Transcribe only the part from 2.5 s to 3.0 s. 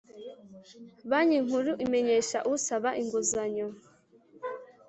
usaba